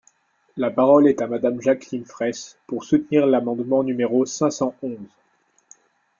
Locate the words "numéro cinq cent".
3.83-4.73